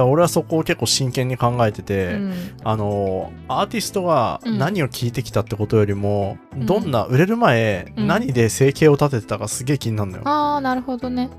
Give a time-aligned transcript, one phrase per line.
[0.00, 2.34] から俺はそこを結構真剣に考えてて、うん。
[2.64, 4.58] あのアーティストがうん。
[4.58, 6.66] 何を聞いてきたってことよりも、うん。
[6.66, 8.06] どんな売れる前、うん。
[8.06, 10.22] 何で生計を立ててたかすげえ気になるのよ。
[10.26, 11.30] ああなるほどね。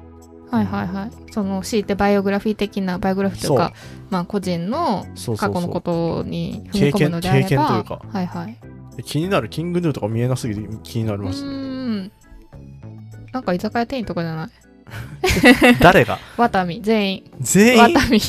[0.52, 1.12] はいはいはい。
[1.32, 3.58] その強いてバイオグラフィー的なバイオグラフィーという。
[3.58, 3.74] か
[4.10, 5.06] まあ個人の
[5.38, 8.02] 過去のことに踏み込むのであれば経験経験というか。
[8.12, 8.58] はいはい。
[9.04, 9.50] 気になる。
[9.50, 11.46] キングヌーとか見えなすぎて気になりうました。
[11.46, 12.12] ーん。
[13.32, 14.50] なんか居酒屋店員とかじゃない？
[15.80, 16.18] 誰が？
[16.36, 16.82] ワタミ。
[16.82, 17.32] 全員。
[17.40, 17.96] 全員？
[17.96, 18.20] ワタミ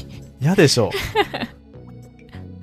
[0.40, 0.90] 嫌でしょ。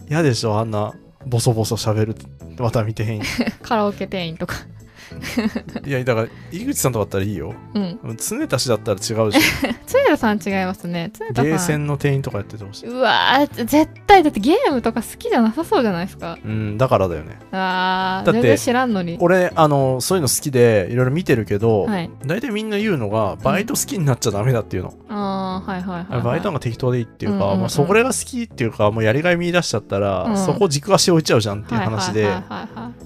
[0.10, 0.94] 嫌でしょあんな
[1.26, 2.16] ボソボソ喋る
[2.60, 3.22] 渡見店員。
[3.62, 4.56] カラオケ店員とか。
[5.86, 7.54] いやだから井口さんとかだったらいいよ。
[7.74, 8.00] うん。
[8.18, 9.40] 常田氏だったら違うし
[9.88, 11.12] 常田さん違いますね。
[11.14, 11.46] 常田さん。
[11.46, 12.90] ゲーセンの店員とかやっててほしい。
[12.90, 16.38] うわー絶対だってゲームとか好きじゃなさそうじゃないですか。
[16.44, 17.40] うんだからだよね。
[17.52, 19.18] あーだって知らんのに。
[19.22, 22.10] 俺あのそういうの好きでいろいろ見てるけど、はい。
[22.26, 25.07] 大体みんな言うのがバイト好きになっちゃダメだっていうの、あ
[25.58, 27.60] あはいはいはい、はい、バイトが適当でいいっていうか、うんうんうん。
[27.62, 30.38] まあ、それが好きっていうかもうやりがい見出しちゃったら、うん。
[30.38, 32.98] そこ軸足置いちゃうじゃんっていう話で、はい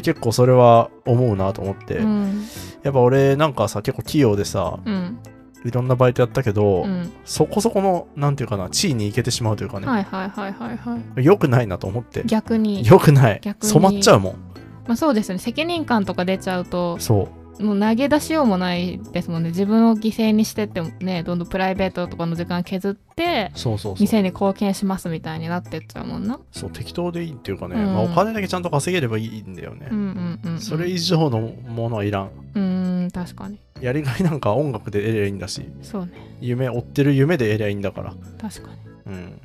[0.00, 2.42] 結構それは思うなと思って、はいうん。
[2.82, 5.18] やっぱ俺なんかさ結構器用でさうん。
[5.64, 7.12] いろんなバイトやったけど、うん。
[7.24, 11.24] そこそこのなんていうかな地位に行けてしまうというかね、はいはいはいはいはい。
[11.24, 12.22] よくないなと思って。
[12.24, 12.86] 逆に。
[12.86, 13.40] よくない。
[13.60, 14.32] 染まっちゃうもん。
[14.86, 15.38] まあそうですよね。
[15.40, 16.98] 責任感とか出ちゃうと。
[16.98, 19.50] そうもう投げ出しようもないですもんね。
[19.50, 23.94] 自分を犠牲にしてってもねどんどんプライベートとかの時間削ってそうそうそう。
[24.00, 26.40] 店に貢献しますみたいになってっちゃうもんな。
[26.50, 27.94] そう適当でいいっていうかね、うん。
[27.94, 32.30] まあ、お金だけちゃんと稼げればいいんだよね、うんうんうん、うん、それ以上のものはいらん。
[32.54, 33.58] うーん確かに。
[33.80, 35.68] やりがいなんか音楽で得りゃいいんだし。
[35.82, 36.12] そうね。
[36.40, 38.14] 夢追ってる夢で得りゃいいんだから。
[38.40, 38.70] 確か
[39.06, 39.12] に。
[39.12, 39.40] うん、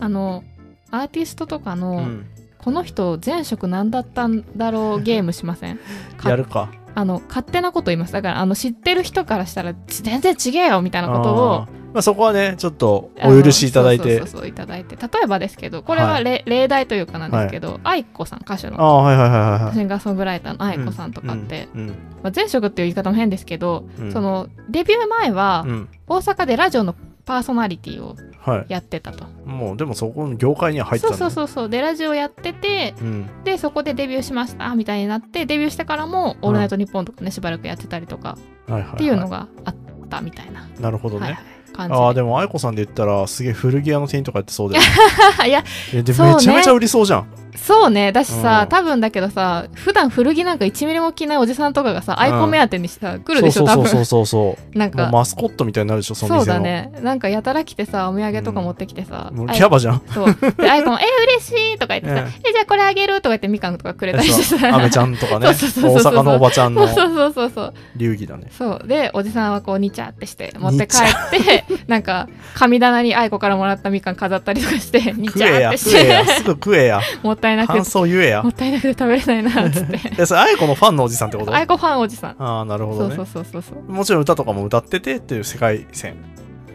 [0.00, 0.44] あの
[0.90, 2.26] アーティストとかの、うん、
[2.64, 5.78] この人前職何だったんだろうゲームしません？
[6.16, 6.70] か やるか。
[6.94, 8.12] あの勝手なこと言います。
[8.12, 14.18] だからあの知ってる人からしたらち全然違えよみたいなことをまあ、そこはねちょっとお許しいただいて。
[14.18, 21.86] そうそういただいて例えばですけどこれははいれ、例題というかなんですけど、愛子さん歌手あのあはいはいはいはいはいシンガーソングライターの愛子さんとかって、うん
[22.22, 28.66] まあ、前職っていう言い方も変ですけど、うんそのデビュー前はうん大阪でラジオのパーソナリティをはい。
[28.68, 33.44] やってたと、もうでもそこの業界には入ってたんだそうそうそうでラジオやっててうん。
[33.44, 38.36] でそこでデビューしましたみたいになってデビューしてからも「オールナイトニッポン」とかねしばらくやってたりとか
[38.68, 39.74] はいはい、はい、っていうのがあっ
[40.10, 42.00] たみたいな、なるほどね、はいはい、感じで。
[42.00, 44.88] ああでも愛子さんで言ったらすげえ古着屋の店員とかやってそうだよね。
[45.48, 48.68] いやめちゃめちゃ売りそうじゃんそうねだしさ、うん。
[48.68, 53.86] 多分だけどさ普段古着なんか1ミリも着ないおじさんとかがさ、アイコン目当てにさ来るでしょ多分。
[53.86, 54.76] そうそうそうそう。
[54.78, 55.08] なんか。
[55.10, 56.92] マスコットみたいになるでしょそのそうだね。
[57.02, 60.02] なんかやたら来てさお土産とか持ってきてさ、もうあいキャバじゃん。
[60.12, 60.36] そう。
[60.56, 61.04] でアイコン 「え
[61.38, 64.74] 嬉しい!」とか言ってさえ「えじゃあこれあげる?」とか言ってみかんとかくれたりしてさ。
[64.74, 65.46] アメちゃんとかね。
[65.46, 66.86] 大阪のおばちゃんの。
[66.88, 67.50] そうそうそうそう。
[67.54, 68.48] そう流儀だね。
[68.56, 68.86] そう。
[68.86, 77.00] でおじさんはこうにちゃってして持って帰って なんか神棚に愛子からもらったみかん飾ったりとかしてにちゃってし食えやてすぐ食えや
[77.44, 78.42] たいなく感想言えや。
[78.42, 80.00] もったいなくて食べれないなっ つって。
[80.18, 81.54] えそれ愛子のファンのおじさんってこと？
[81.54, 82.36] 愛子ファンおじさん。
[82.42, 83.16] ああなるほどね。
[83.16, 86.16] そうそうそうそうもちろん歌とかも歌っててっていう世界線。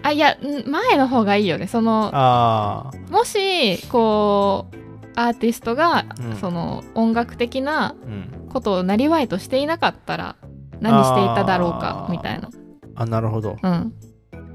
[0.04, 1.66] あいやん前の方がいいよね。
[1.68, 4.76] そのああもしこう
[5.16, 6.38] アーティストが、うん。
[6.38, 8.50] その音楽的なうん。
[8.50, 10.36] ことをなりわいとしていなかったら
[10.82, 12.50] 何していただろうかみたいな、
[12.96, 13.58] あなるほど。
[13.62, 13.94] うん、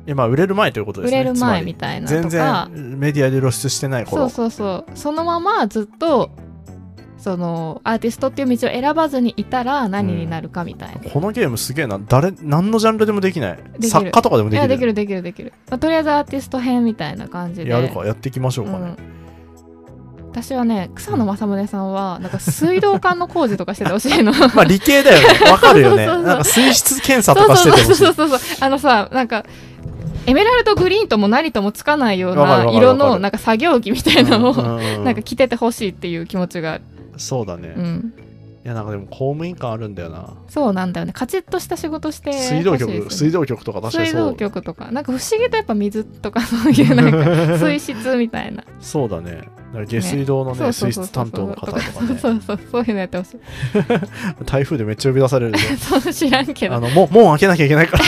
[0.06, 1.20] いやまあ売れる前ということですね。
[1.20, 4.90] 売れる前みたいなと全か然メディアで露出してないそ頃うそうそう。
[4.94, 6.30] そのままずっと
[7.24, 11.98] そのアーティストっていう道を選ばずにいたら何になるかみたいな、このゲームすげえな。
[12.06, 13.58] 誰何のジャンルでもできない。
[13.80, 13.88] る。
[13.88, 14.62] 作家とかでもいできる。
[14.62, 17.70] やできるできるできる、まあとりあえずアーティスト編みたいな感じで。
[17.70, 18.04] やるか。
[18.04, 18.96] やっていきましょうかね、うん。
[20.32, 24.30] 私はね草野正宗さんはなんか水道管の工事とかしててほしいの。
[24.54, 25.50] まあ理系だよね。
[25.50, 26.04] わかるよね。
[26.06, 26.26] そうそうそう。
[26.26, 27.86] なんか水質検査とそうかしててほしい。
[27.86, 28.56] そうそうそうそう。
[28.60, 29.46] あのさなんか
[30.26, 34.54] エメラルドグリーンとも何ともつかないような色のなんか作業着みたいなのを、
[35.04, 36.72] なんか着ててほしいっていう気持ちが。
[36.74, 36.84] ある、
[37.16, 38.14] そうだね、いうん、
[38.64, 40.34] やなんかでも公務員感あるんだよな。
[40.48, 41.12] そうなんだよね。
[41.12, 44.90] カチッとした仕事して水道局水道局とか確かに水道局とか。
[44.90, 48.64] なんか不思議とやっぱ水とかそういうなんか 水質みたいな。
[48.80, 49.42] そうだね。
[49.86, 52.58] 下水道のね水質担当の方とか そうねそうそう。
[52.72, 53.38] そういうのやってほしい。
[54.46, 56.76] 台風でめっちゃ呼び出されるそう知らんけど。
[56.76, 58.04] あのもう門開けなきゃいけないから、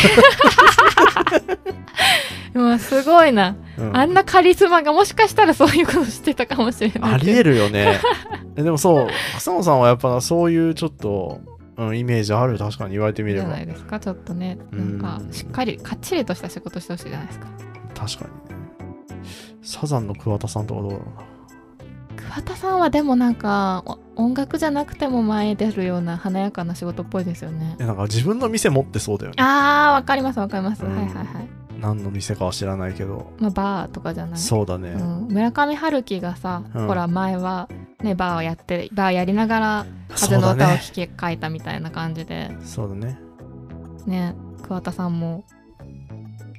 [2.56, 3.97] もうすごいな、うん。
[3.97, 8.00] あんなカリスマがもしかしたらそういうことしてたかもしれないありえるよね。
[8.56, 11.41] えでもそう草野さんはやっぱそういうちょっと、
[11.76, 12.58] うん、イメージある？
[12.58, 13.47] 確かに言われてみれば。
[13.47, 14.58] じゃないですかちょっとね。
[14.73, 15.20] うんなん。
[15.20, 17.47] かしっかりかっちりとした仕事してほしいじゃないですか。
[17.94, 18.62] 確かにね。
[19.62, 21.26] サザンの桑田さんとかどうだろうな。
[22.31, 27.76] 桑田さんはでもなんかお音楽じゃなくても前出るような華やかな仕事っぽいですよね。
[27.79, 29.37] えなんか自分の店持ってそうだよね。
[29.38, 30.97] あーわかりますわかります、うん。
[30.97, 31.26] はいはいはい
[31.78, 33.32] 何の店かは知らないけど。
[33.38, 34.38] まあ、バーとかじゃない？
[34.38, 36.87] そうだね、うん、村上春樹がさ、うん。
[36.87, 37.69] ほら前は
[38.02, 42.50] ねバーをやってバーやりながら風の歌を聴き書いたみたいな感じで。
[42.64, 43.19] そうだね。
[44.06, 45.44] ね桑田さんも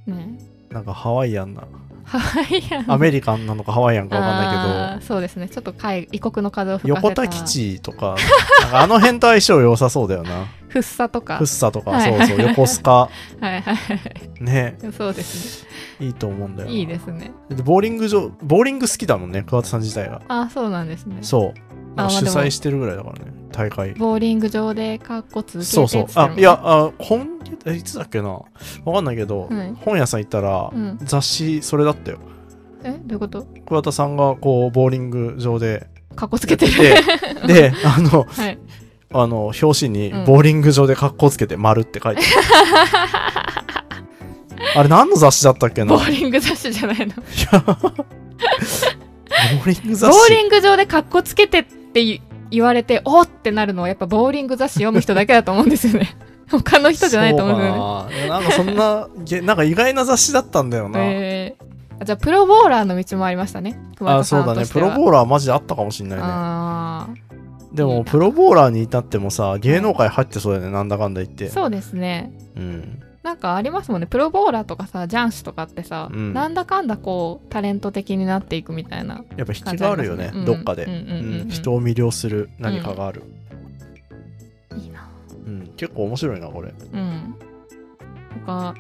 [0.06, 0.38] ね。
[0.70, 1.64] なんかハワイアンな。
[2.04, 2.92] ハワイアン。
[2.92, 5.08] アメリカンなのかハワイアンかわかんないけど。
[5.08, 5.50] そうですね。
[5.50, 7.10] ちょっと海異国の風を吹かせた。
[7.10, 8.16] 横田基地とか
[8.72, 11.38] あの辺と相性良さそうだよなフッサとか。
[11.38, 12.18] フッサとか、はい。
[12.18, 12.42] そうそう。
[12.48, 12.94] 横須賀。
[13.02, 13.10] は
[13.42, 13.74] いはいは
[14.42, 14.44] い。
[14.44, 14.78] ね。
[14.98, 15.66] そうです
[16.00, 17.32] いいと思うんだよいいですね。
[17.50, 20.22] でボーリング場ボーリング好きだもんね桑田さん自体が。
[20.28, 21.18] あそうなんですね。
[21.22, 22.00] そう。
[22.10, 23.94] 主催してるぐらいだからね大会。
[23.94, 26.06] ボーリング場でカッコつけてそうそう。
[26.16, 27.26] あいやあ今
[27.66, 28.30] えいつだっけな。
[28.30, 28.44] わ
[28.94, 29.74] かんないけど、はい。
[29.80, 30.98] 本屋さん行ったら、うん。
[31.02, 32.20] 雑誌それだったよ。
[32.84, 32.92] え？
[32.92, 33.48] どういうこと？
[33.66, 36.74] 桑田さんがこうボーリング場でカッコつけてる。
[37.48, 38.60] でであの はい
[39.14, 40.26] あの表紙にうん。
[40.26, 42.22] ボーリング場で格好つけて丸って書いて
[44.76, 45.94] あれ何の雑誌だったっけな？
[45.96, 47.06] ボーリング雑誌じゃないの。
[47.06, 47.10] い
[47.52, 56.18] やボーリング雑ボー誌リング場でカッコつけてって言言われておーってなるのはやっぱボーリング雑誌読む人だけだと思うんですよね。
[56.50, 61.64] 他の人じゃないと思うんですよねなんかそんなげなんか意外な雑誌だったんだよな、えー。
[62.02, 63.78] あじゃあプロボーラーの道もありましたね。
[64.00, 64.66] あそうだね。
[64.66, 66.26] プロボーラーマジであったかもしんないね。
[66.26, 67.08] あ
[67.78, 71.46] でもプロボーラーに至ってもさ芸能界入ってそうだよねなんだかんだ言って。
[71.46, 72.34] ーそうですね。
[72.56, 73.04] うん。
[73.24, 74.08] なんかありますもんね。
[74.08, 76.34] プロボーラーとかさジャンスとかってさ、うん。
[76.34, 80.56] なんだかんだこうタレント的になっていくみたいなやっぱ引きがあるよね、感じありますね。
[80.56, 81.02] どっかで、うんうんう
[81.38, 81.50] んうん。
[81.50, 83.24] 人を魅了する何かがある、
[84.76, 85.08] いいな。
[85.46, 85.72] うん。
[85.78, 86.74] 結構面白いなこれ。
[86.94, 87.36] うん。
[88.46, 88.74] 他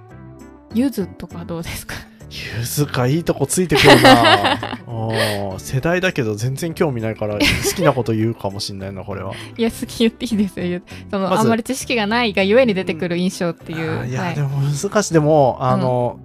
[0.73, 1.95] ゆずとかどうですか？
[2.29, 4.59] ゆずかいいとこついてくるな。
[5.57, 7.39] 世代だけど全然興味ないから好
[7.75, 9.33] きなこと言うかもしんないなこれは。
[9.57, 10.65] いや好き言っていいですよ。
[10.65, 11.41] ゆその、まず。
[11.41, 14.35] あんまり知識がないがゆえに出てくる印象っていう、いや、はい。
[14.35, 15.13] でも難しい。
[15.13, 16.19] でもあの、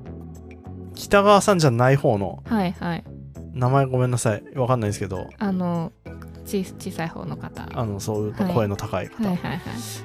[0.94, 3.04] 北川さんじゃない方のはいはい。
[3.54, 4.42] 名前ごめんなさい。
[4.54, 5.28] わかんないですけど。
[5.38, 5.92] あの
[6.44, 7.62] ち小さい方の方。
[7.62, 8.54] はあのそういうはい。
[8.54, 9.60] 声の高い方、いはいはい。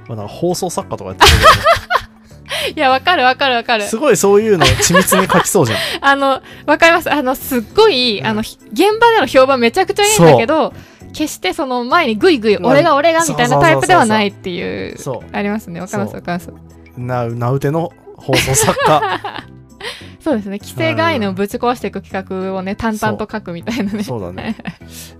[0.08, 1.38] まあ、なんか放送作家とかやってるよ
[2.76, 3.84] いやわかるわかるわかる。
[3.84, 5.80] ねすごいそういうの緻密に書きそうじゃん。
[6.02, 7.12] あのわかります。
[7.12, 8.28] あのすっごい、うん。
[8.28, 10.74] あのひ現場での評判めちゃくちゃいいんだけど
[11.14, 15.80] 決してその前にグイグイまあ俺が俺がみたいなタイプではないっていうそありますね。
[15.82, 16.50] わかりますわかります。
[16.98, 19.46] うな名うての放送作家
[20.28, 20.60] そうですね。
[20.62, 24.04] 既成概念をぶち壊していく企画をね淡々と書くみたいなね。
[24.04, 24.22] そう。
[24.22, 24.58] だね。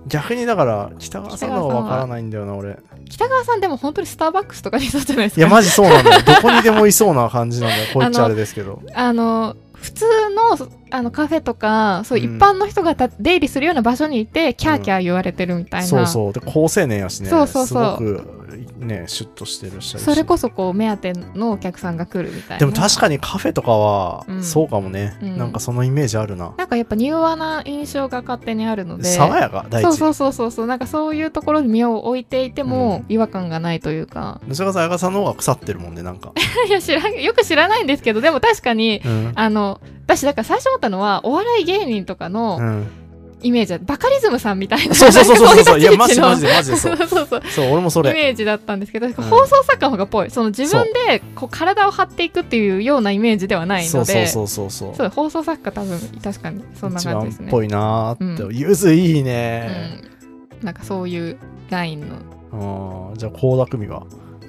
[0.06, 2.78] 逆にだから北川さんの方がわからないんだよな俺。
[3.08, 5.40] 北川さんでも本当にスターバックスとかにいそうじゃないですか。
[5.40, 6.22] いやマジそうなんだよ。
[6.22, 7.84] どこにでもいそうな感じなんだよ。
[7.94, 8.82] こう言っちゃあれですけど。
[8.92, 10.56] あの普通の
[10.90, 12.24] あのカフェとかそううん。
[12.24, 16.32] 一般の人がた出入りするような場所にいて、キャーキャー言われてるみたいな、そうそう。
[16.32, 17.28] で高青年やしね。
[17.28, 17.96] そうそうそう。
[17.98, 18.38] すごく
[18.78, 19.98] ねシュッとしてるし。
[19.98, 22.58] それこそこう目当てのお客さんが来るみたいな。
[22.58, 24.44] でも確かにカフェとかはうん。
[24.44, 25.38] そうかもね、うん。
[25.38, 29.04] なんかそのイメージあるな、なんかやっぱ柔和な印象が勝手にあるので。
[29.04, 30.66] 爽やか第一そうそうそうそうそう。
[30.66, 36.32] なんかそういうところに身を置いていても違和感がないというか、どちらかというと彩香さんの方が腐ってるもんねなんか、
[36.68, 39.32] いや知らんよく知らないんですけどでも確かにうん。
[39.34, 42.86] あの私だから最初思ったのはお笑い芸人とかうのん、
[43.42, 44.94] イメージはバカリズムさんみたいな。
[44.94, 47.42] そうそうそうそうそういやマジマジで マジでそそううそうそう。
[47.50, 50.30] そう俺もそイれメージだったんですけど、放送作家の方がぽい。
[50.30, 53.90] その自分でこう体を張っていくっていうようなイメージではないので。
[53.90, 55.08] そうそうそうそうそう。
[55.10, 57.44] 放送作家多分確かにそんな一感じですね。
[57.44, 60.00] 番っぽいなーって、うゆずいいね
[60.60, 61.36] うん、なんかそういう
[61.70, 63.10] ラインの。
[63.10, 64.02] うん、じゃあ倖田來未は？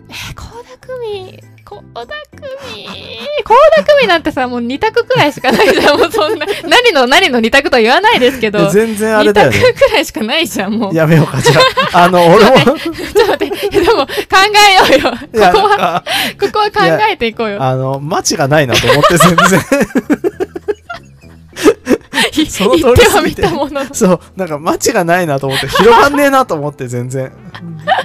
[0.10, 2.18] えー、倖田來未倖田來
[2.74, 2.88] 未
[3.44, 6.00] 倖田來未なんてさもう2択くらいしかないじゃん。
[6.00, 8.70] もうそんな何の何の2択とは言わないですけど。
[8.70, 9.60] 全然あ2れだよね。
[9.60, 10.96] 択くらいしかないじゃんもう。
[10.96, 11.62] やめようかじゃ
[11.94, 12.06] あ。
[12.06, 12.56] あの俺も。
[12.66, 12.74] ちょっ
[13.14, 14.14] と待ってでも考
[14.92, 15.12] えようよ。
[15.52, 16.04] ここは
[16.40, 17.62] ここは考えていこうよ。
[17.62, 19.60] あのマチがないなと思って全然。
[19.60, 20.49] い
[22.50, 27.32] その通り言ってはみ過ぎてそうなんかマチがないなと思って広がんねえなと思って全然。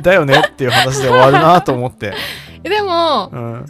[0.03, 2.15] だよねっていう話で終わるなと思って。
[2.63, 3.67] でもうん。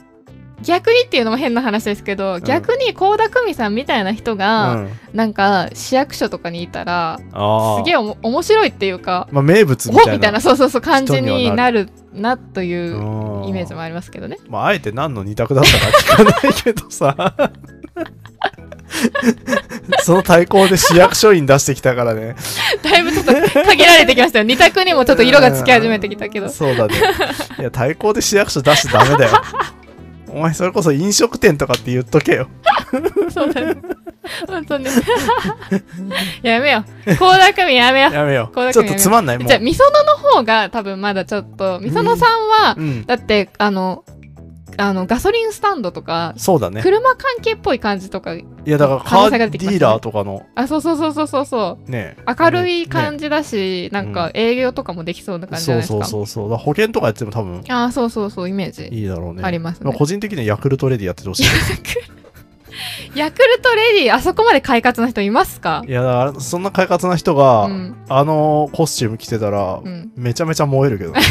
[0.62, 4.88] 逆にっていうのも変な話ですけど、逆に倖田來未さんみたいな人うが、ん。
[5.12, 7.18] なんか市役所とかにいたら
[7.78, 10.12] すげえ面白いっていうかまあ名物みたいな。
[10.12, 13.48] おみたいなそうそうそう感じ人にはなるなといううん。
[13.48, 14.38] イメージもありますけどね。
[14.48, 15.70] まああえて何の二択だった
[16.16, 17.34] か聞かないけどさ
[20.02, 22.36] その対抗で市役所員出してきたからね
[22.82, 24.44] だいぶちょっと限られてきましたよ。
[24.44, 26.48] 二択にもちょっと色がつき始めてきたけど。
[26.48, 26.94] そうだね
[27.58, 29.42] いや対抗で市役所出しちゃダメだよ
[30.28, 32.48] お前それこそ飲食店とかって言っとけよ
[33.30, 33.76] そうだね。
[34.48, 34.86] 本当に。
[36.42, 37.10] やめよう。
[37.10, 38.12] 倖田來未やめよう。
[38.12, 44.04] やめようちょっとつまんないもうじゃあ、みそのの方が多分まだちょっと、みそのさんは、うんだって、あの、
[44.76, 46.82] あのガソリンスタンドとか、そうだね。
[46.82, 52.16] 車関係っぽい感じとかいや、だからカーディーラーとかの、あそうそうそうそうそうそうね。
[52.38, 56.50] 明るいね感じだし、なんか営業とかもできそうな感じじゃそうないですかそうそうそう。
[56.50, 59.42] だから保険とかやっても多分あそうそうそうイメージいいだろうね。
[59.44, 61.46] ありますねまあ個人的にはヤクルトレディやっててほしい。
[63.14, 65.84] ヤクルトレディあそこまで快活な人いますか？
[65.86, 71.12] いや、そんな快活な人が、うんあのコスチューム着てたら、うんめちゃめちゃ燃えるけど。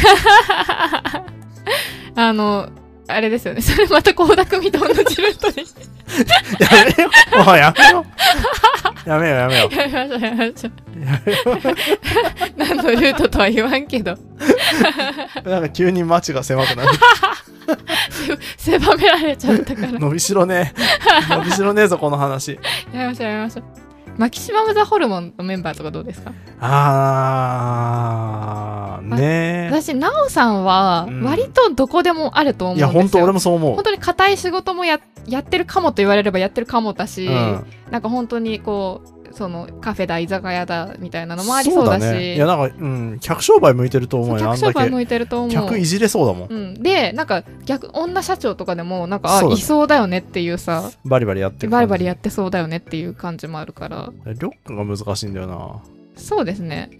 [2.15, 2.69] あの
[3.07, 5.67] あれですよねそれまた倖田來未と同じルートに
[6.59, 6.67] や
[6.97, 7.45] めよう。
[7.45, 8.05] もうやめよ
[9.05, 9.09] う。
[9.09, 10.73] やめようやめよやめましょうやめましょう
[12.57, 14.19] 何のルートとは言わんけどう。
[15.49, 16.89] なんか急に街が狭くなる。
[18.57, 20.73] 狭められちゃったからや伸びしろね
[21.29, 21.35] え。
[21.35, 22.59] 伸びしろねえぞ、この話。
[22.93, 23.63] めましょうやめましょう
[24.17, 26.31] マキシマム・ザ・ホルモンのメンバーとかどうですか？
[26.59, 29.69] あー、ね。
[29.71, 33.09] 私ナオさんはうん割とどこでもあると思うんですよ、ほん。
[33.09, 33.75] と俺もそう思う。
[33.75, 33.85] 本。
[33.85, 37.65] 当に硬い仕事もややってるかもと言われればやってるかもだし、うん。
[37.91, 42.35] なんか本当にこうそのカフェだ居酒屋だみたいなのもありそうだしね。
[42.35, 44.45] いや、なんか、うん、客商売向いてると思うよ。
[44.45, 46.47] 客商売向いてると思う客いじれそうだもん。
[46.49, 51.67] うん、でなんか逆女社長とかでもなんかねいそうだよねっていうさバリバリやって。
[51.67, 55.81] バリバリやってそうだよねっていう感じもあるからりょっくんが難しいんだよな。
[56.15, 56.91] そうですね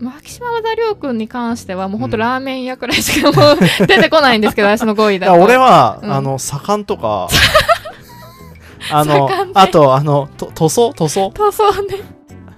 [0.00, 7.28] マキシマム・ザ・リョウ君に関してはもうほんとうんラーメン屋くらいしかもう 出てこないんですけど私の5位だと俺は、うんあの、盛んとか、
[8.90, 10.92] あのあと、あの、と塗装？
[10.92, 11.30] 塗装？
[11.30, 11.96] 塗装ね。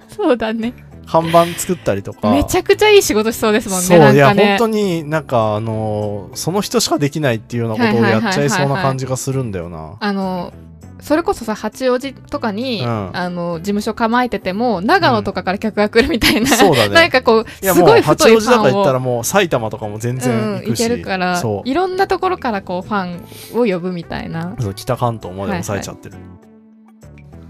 [0.07, 0.73] そうだね。
[1.05, 2.31] 看板作ったりとか。
[2.31, 9.95] めちゃくちゃいい仕事しそうですもんねそう、いや、本当になんか、あの、その人しかできないっていうようなことをやっちゃいそうな感じがするんだよな。
[9.99, 10.53] あの
[11.01, 13.09] それこそさ八王子とかに、うん。
[13.13, 16.93] あの事務所構えてても長野とかから客が来るみたいな、そうだね。
[16.95, 20.79] なんかこうすごいう太い八王子ファンをだから行ったらもう埼玉とかも全然うん、行くし。
[20.79, 24.55] いけるからそいろんなところからこうファンを呼ぶみたいな。
[24.57, 24.61] う。
[24.61, 26.15] そう北関東まで抑えちゃってる。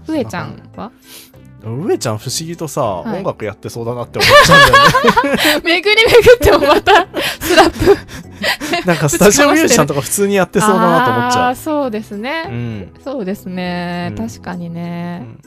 [0.06, 0.90] 上ちゃんは？
[1.62, 3.18] 上ちゃん不思議とさ、はい。
[3.18, 5.60] 音楽やってそうだなって思っちゃうんだよね。
[5.64, 7.06] 巡り巡ってもまた
[7.40, 8.20] スラップ。
[8.86, 11.56] なんかスタジオミュージシャンとか普通にやってそうだなと思っちゃう。
[11.56, 12.94] そうですね、うん。
[13.04, 14.28] そうですね、うん。
[14.28, 15.38] 確かにうね、ん。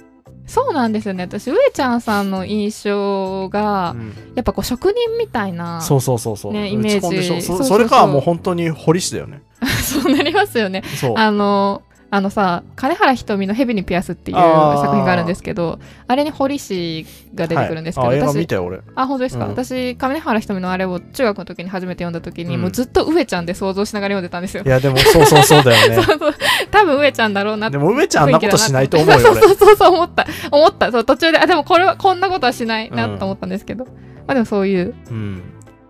[0.45, 1.23] そうなんですよね。
[1.23, 4.13] 私上ちゃんさんの印象が、うん。
[4.35, 6.53] やっぱこう職人みたいなそうそうそうそう。
[6.53, 7.41] ねイメージ。
[7.41, 9.41] それかはもう本当に堀市だよね。
[9.83, 10.83] そうなりますよね。
[11.15, 11.81] あの
[12.13, 18.47] あのさ金原ひとみの「ヘビにピアス」っていう作品があるんですけどあれに堀氏が出てくるんですけど、はい、私。
[18.95, 19.51] あ本当ですか、うん。
[19.51, 22.61] 私金原ひとみのあれを中学の時に初めて読んだ時に、うん。
[22.61, 24.61] もうずっと上ちゃんで想像しながら読んでたんですよ。
[24.63, 24.69] い。
[24.69, 25.95] やでもそうそうそうだよね。
[26.05, 26.33] そうそう。
[26.69, 27.79] 多分上ちゃんだろうなって。
[27.79, 29.23] でも梅ちゃんあんなことしないと思うよ俺。
[29.23, 30.27] そうそうそうそう思った。
[30.51, 30.91] 思った。
[30.91, 33.91] そう途中であでもこれはこんなことはしないなと思ったんですけど、ま
[34.27, 34.93] あでもそういう。
[35.09, 35.41] うん。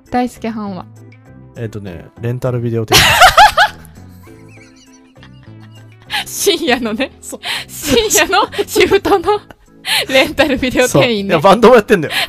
[0.10, 0.86] 大輔藩は。
[1.58, 2.98] えっ、とね、レンタルビデオ店。
[6.26, 7.12] 深夜のね
[7.68, 9.42] 深夜のシフトの
[10.08, 11.34] レンタルビデオ店員ね。
[11.34, 12.14] いや、バンドもやってんだよ。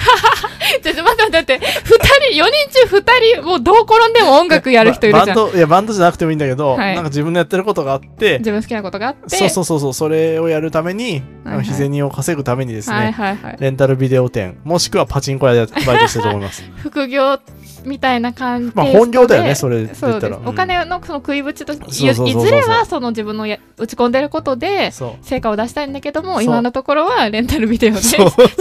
[0.82, 5.36] ちょっと待って待って二人4人中2人もうどう転んでも音楽やる人いるじゃん。
[5.36, 6.94] バンド、いや、バンドじゃなくてもいいんだけど、はい。
[6.94, 9.36] なんか自分のやってることがあって、自分好きなことがあって。
[9.36, 11.64] そうそうそうそう、それをやるために、はいはい。
[11.64, 13.56] 日銭を稼ぐためにですね、はいはいはい。
[13.60, 16.64] レンタルビデオ店、もしくはパチンコ屋でバイトしてると思います。
[16.82, 17.38] 副業
[17.84, 20.12] みたいな感じまあ本業だよね、それで言ったら。
[20.12, 24.92] そうです、お金のその食いぶちといずれはその自分のや打ち込んでることで。
[25.22, 28.00] 成果を出したいんだけども今のところはレンタルビデオで。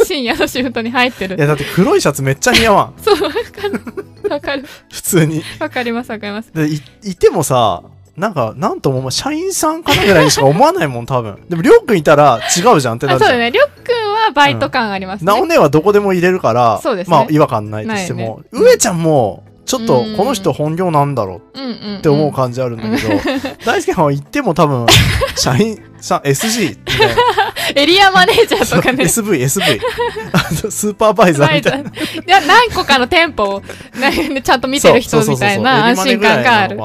[0.06, 1.38] 深夜のシフトに入ってる。
[1.38, 2.94] いや、だって黒いシャツめっちゃ似合わん。
[3.02, 3.38] そうわか
[3.68, 4.30] る。
[4.30, 4.66] わかる。
[4.92, 5.44] 普通に。
[5.60, 6.52] わかりますわかります。
[6.54, 7.84] でいいてもさ
[8.16, 11.44] なんかなんともまあ社員さんかなぐらいにしか思わないもん多分。
[11.50, 13.52] でもりょうくんいたら違うじゃんってなるじゃそうだね。
[13.52, 17.16] りょっくんはバイト感ありますね、なおねはどこでも入れるからそうですね。
[17.16, 20.18] まあ違和感ないとしても、上ちゃんもちょっとうん。
[20.18, 23.10] この人本業なんだろうって思う感じあるんだけど、
[23.66, 24.86] 大輔さんは言っても多分
[25.36, 27.16] 社員さん SG みたいな
[27.78, 29.04] エリアマネージャーとかね。
[29.04, 29.80] SV SV
[30.34, 31.92] あのスーパーバイザーみたいな。
[32.28, 36.78] や何個かの店舗を、ね、ちゃんと見てる人みたいな安心感がある。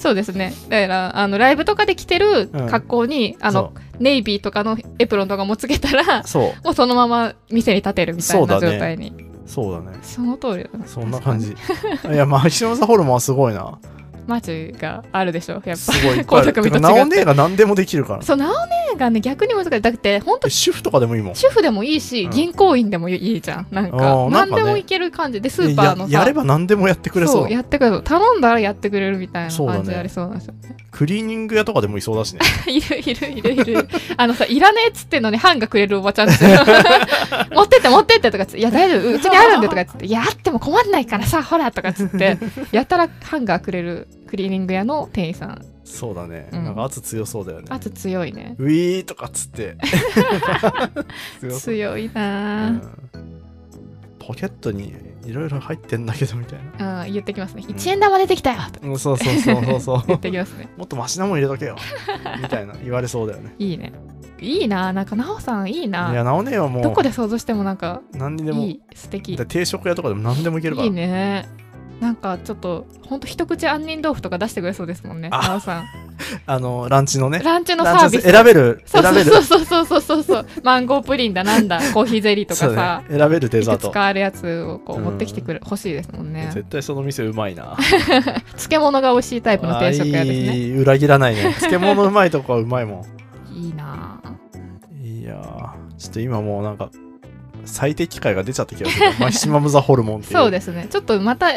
[0.00, 0.52] そうですね。
[0.68, 2.68] だからあのライブとかで着てるうん。
[2.68, 6.64] 格好に、あのネイビーとかのエプロンとかもつけたらそう。
[6.64, 9.12] もうそのまま店に立てるみたいな状態に。
[9.46, 9.98] そうだね。
[10.02, 10.86] その通りだな。
[10.86, 11.50] そんな感じ。
[11.50, 13.78] いやマキシマムザホルモンはすごいな
[14.30, 15.54] マジがあるでしょ？
[15.54, 16.18] やっぱすごい。
[16.24, 18.22] 光沢てかと違ってナオネが何でもできるから。
[18.22, 18.54] そうなお
[18.90, 19.80] 年がね、逆に難しい。
[19.80, 21.34] だって、本当え主婦とかでもいいもん。
[21.34, 23.66] 主婦でもいいし、うん銀行員でもいいじゃん。
[23.70, 27.50] なんあか、何でもいける感じで、スーパーのさ、ややれば何でもやってくれそう。
[27.50, 28.02] やってくれる。
[28.02, 30.76] 頼んだらやってくれるみたいな感じでありそうなんですよね。
[30.92, 32.40] クリーニング屋とかでもいそうだしね。
[32.66, 33.88] いるいるいるいる。
[34.16, 36.50] あのさ、いらねえっつってんのにハンガくれるおばちゃんですよ。
[37.54, 42.38] 持ってって持ってってとかつって、いや大丈夫、うちにあるんでとかつって、いやあっても困んないからさ、ほらとかつって、
[42.72, 45.64] やったらハンガーくれるクリーニング屋の店員さん。
[45.82, 46.48] そうだね。
[46.52, 47.66] うんなんか圧強そうだよね。
[47.68, 48.54] 圧強いね。
[48.58, 49.76] ウィーとかっつって。
[51.58, 52.72] 強いなぁ。
[52.72, 53.00] うん
[54.20, 54.94] ポケットに
[55.24, 57.02] いろいろ入ってんだけどみたいな。
[57.02, 57.64] うん、言ってきますね。
[57.66, 60.02] 1円玉出てきたよとかうん、そうそうそうそうそう。
[60.06, 60.68] 言ってきますね。
[60.76, 61.76] もっとマシなもん入れとけよ。
[62.40, 63.52] みたいな言われそうだよね。
[63.58, 63.92] いいね。
[64.40, 64.92] いいなぁ。
[64.92, 69.36] なんか、なおさんいいいなや、なおねはもうどこで想像してもなんか、何にでもいい、素敵。
[69.36, 70.86] だ定食屋とかでも何でもいけるから。
[70.86, 71.48] いいね。
[72.00, 75.28] なんかちょっと、ほんと一口杏仁豆腐とか出してくれそうですもんね。
[75.32, 75.84] あなおさん。
[76.46, 77.40] あの、ランチのね。
[77.40, 78.22] ランチのサービス。
[78.30, 79.30] 選べる、そう選べる。
[79.30, 80.46] そうそうそうそうそうそう。
[80.62, 83.18] マンゴープリンだなんだ、 コーヒーゼリーとかさね、。
[83.18, 83.88] 選べるデいザート。
[83.88, 86.50] くつかあるやつをこううん持ってきてくれ、欲しいですもんね。
[86.54, 87.76] 絶対その店うまいな。
[88.56, 90.50] 漬物が美味しいタイプの定食屋ですね。
[90.50, 91.54] あいい裏切らないね。
[91.58, 93.04] 漬物うまいとこはうまいも
[93.54, 94.18] いいな。
[95.02, 96.90] いやー、ちょっと今もうなんか、
[97.64, 99.06] 最適解が出ちゃった気がする。
[99.20, 100.32] マキシマム・ザ・ホルモンっていう。
[100.32, 100.86] そうですね。
[100.90, 101.48] ちょっとまた、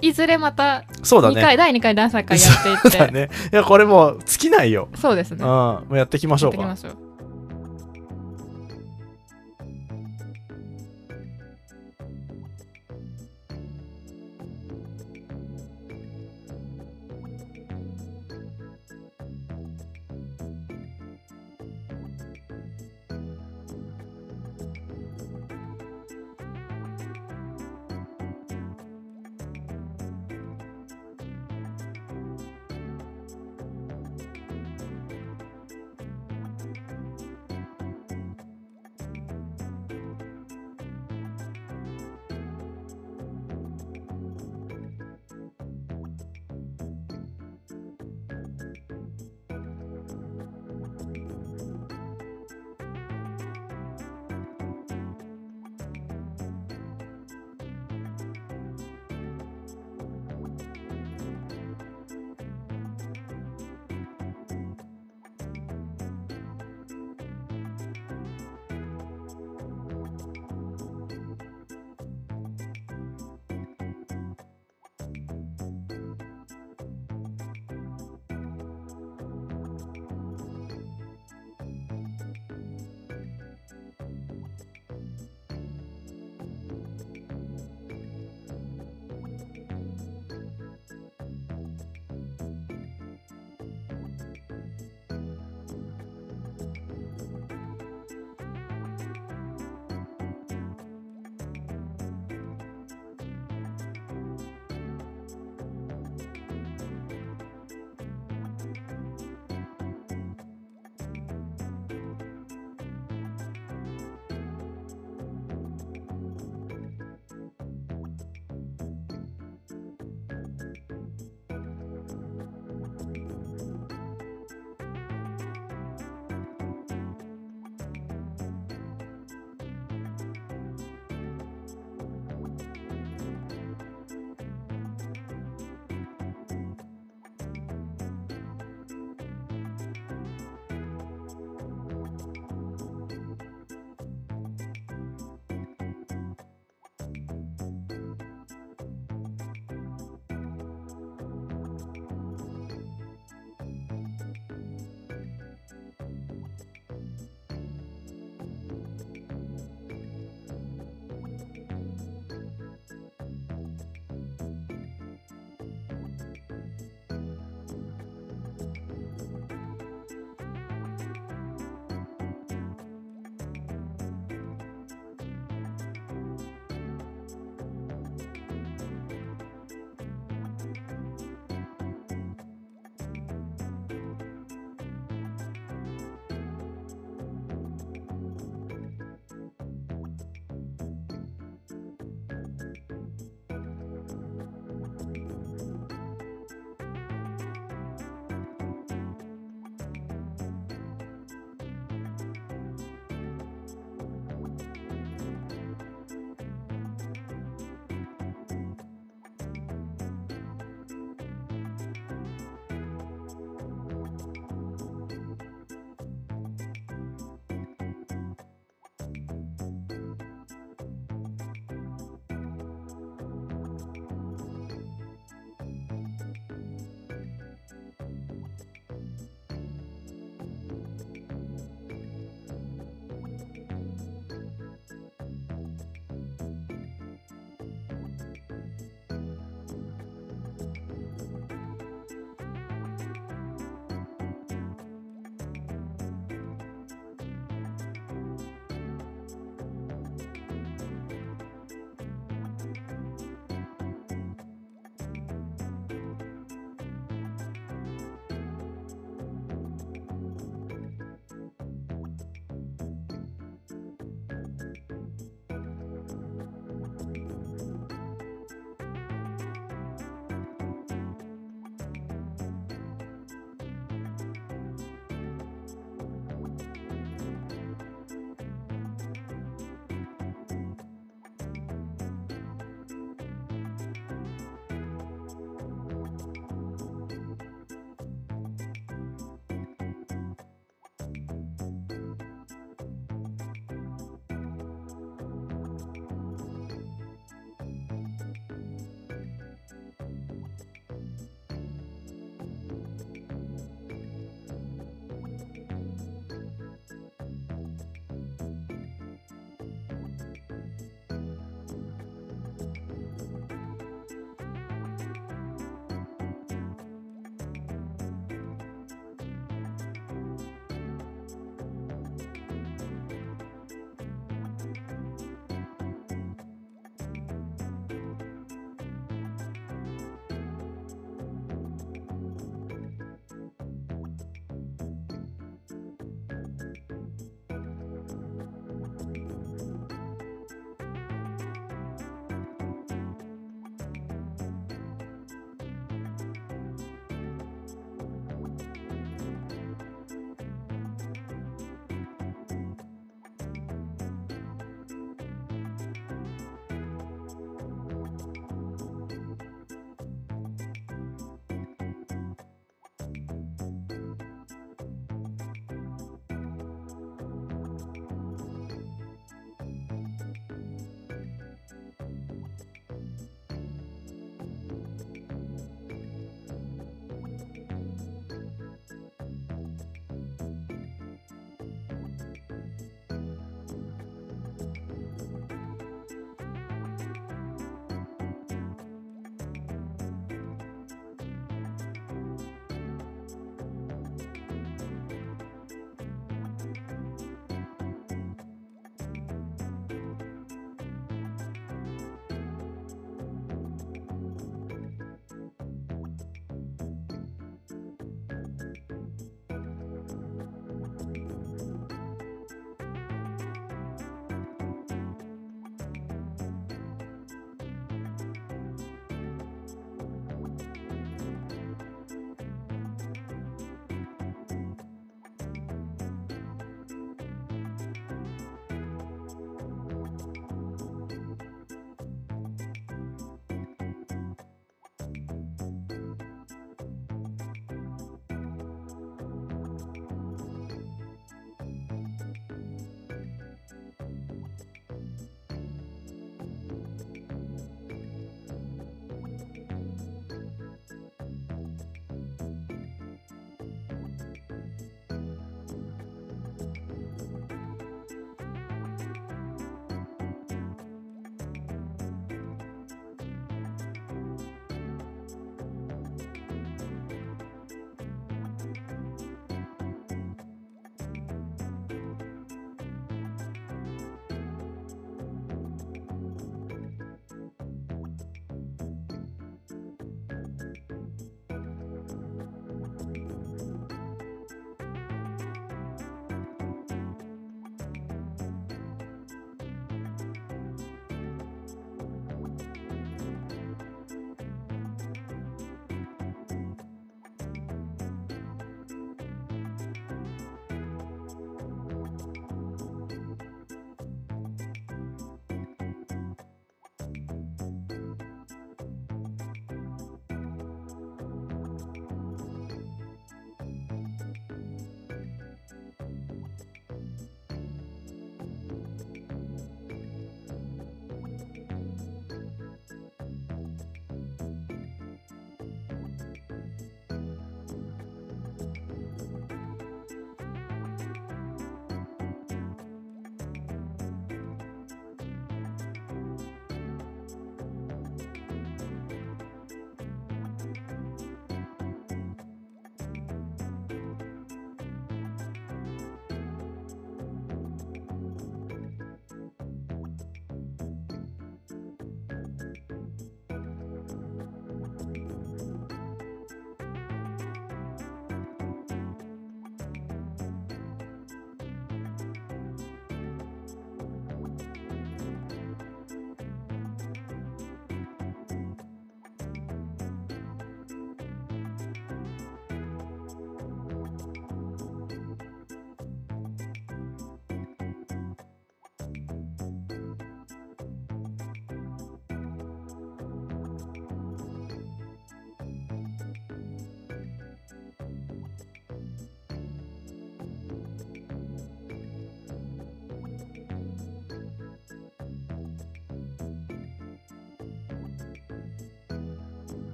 [0.00, 1.40] いずれまた2そうだね。
[1.40, 3.12] 回、第2回、第3回やっていって。
[3.12, 3.30] ね。
[3.52, 4.88] いや、これもう尽きないよ。
[4.94, 5.38] そうですね。
[5.42, 5.48] うん。
[5.48, 6.90] もうやっていきましょうかやっていきま。
[6.90, 7.05] しょう。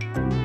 [0.00, 0.41] you